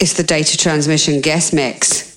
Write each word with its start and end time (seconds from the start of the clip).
It's 0.00 0.14
the 0.14 0.22
Data 0.22 0.56
Transmission 0.56 1.20
Guest 1.20 1.52
Mix. 1.52 2.09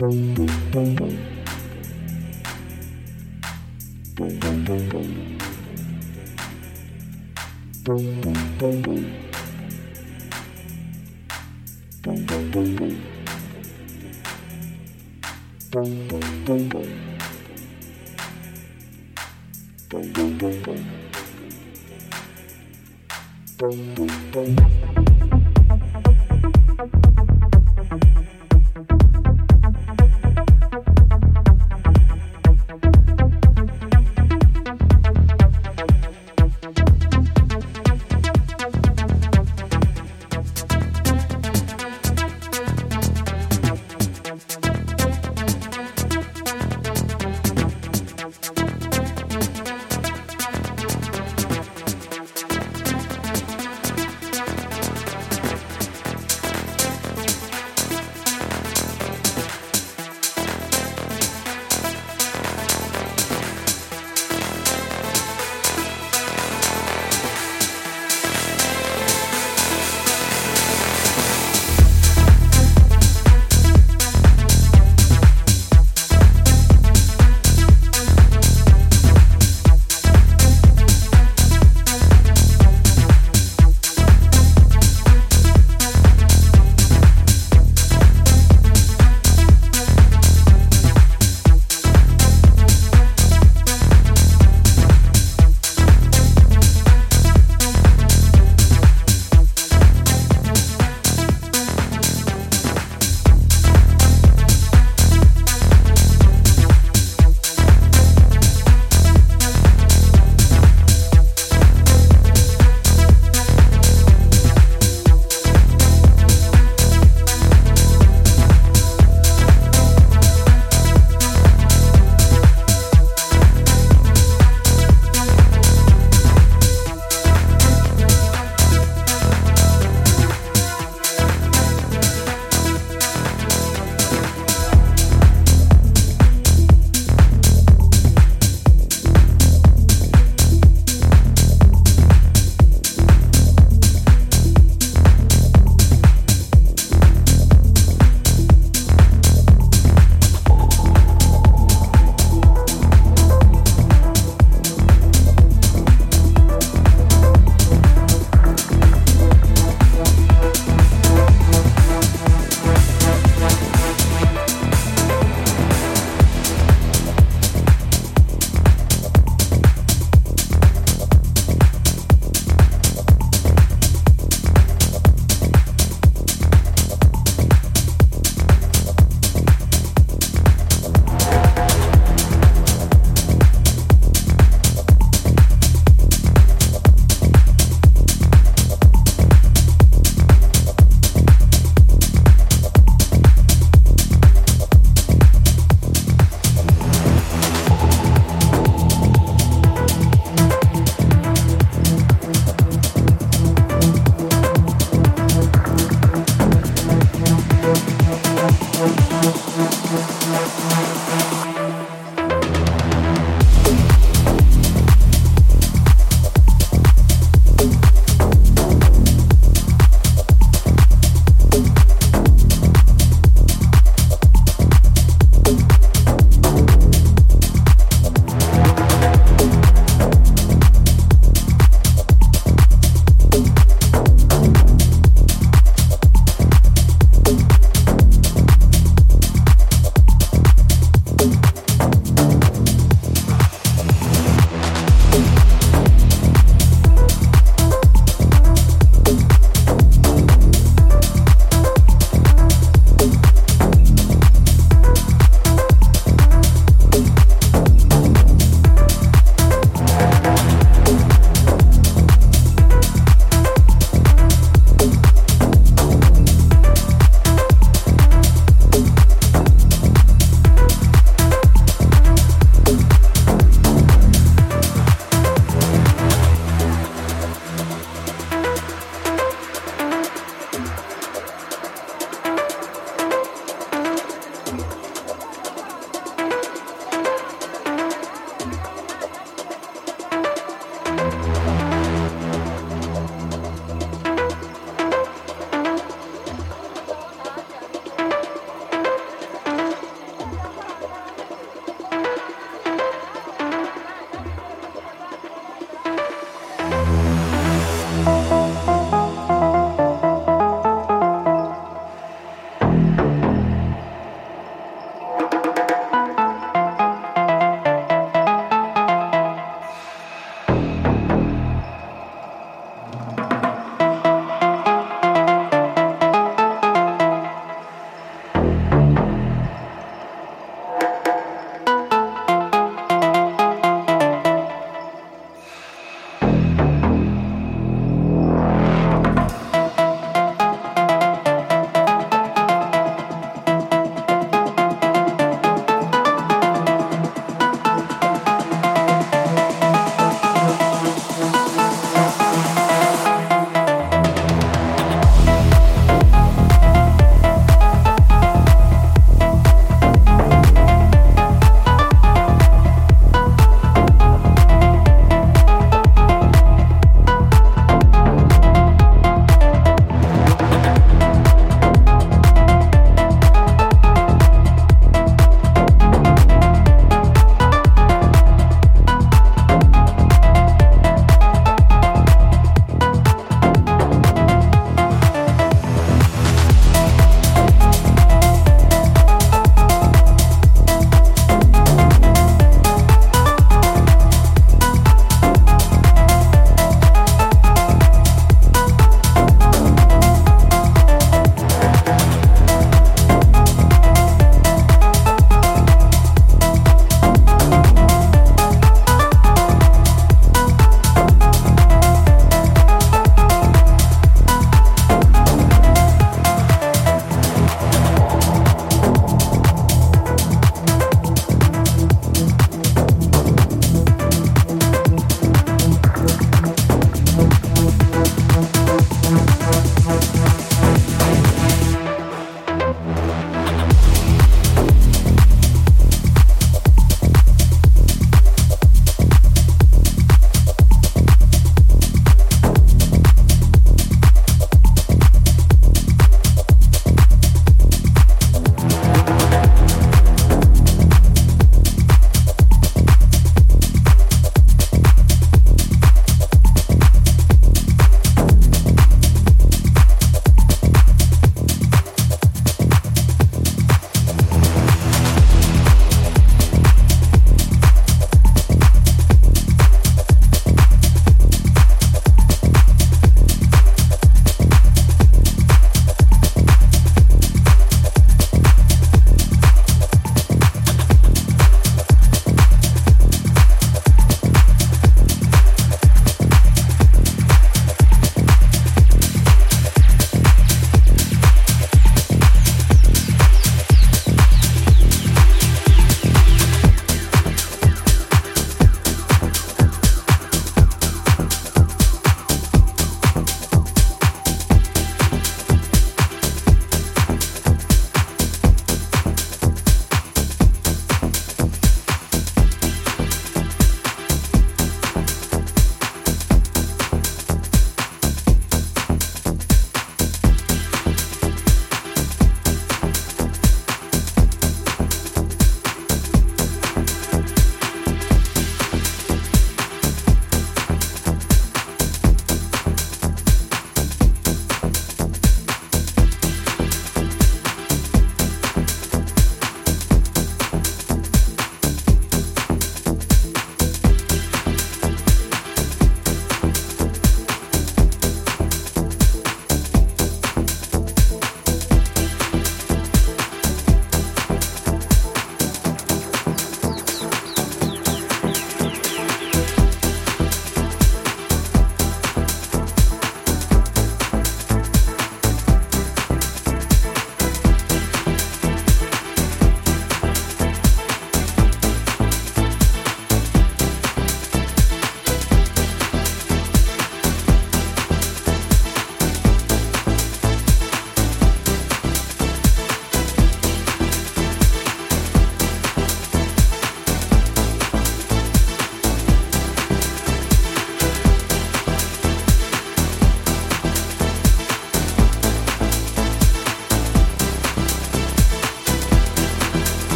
Thank 0.00 0.38
you. 8.86 9.19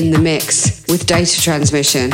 In 0.00 0.10
the 0.10 0.18
mix 0.18 0.82
with 0.88 1.04
data 1.06 1.40
transmission. 1.42 2.10